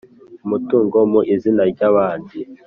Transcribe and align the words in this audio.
Umutungo 0.45 0.97
Mu 1.11 1.21
Izina 1.33 1.63
Ry 1.71 1.81
Abandi 1.89 2.37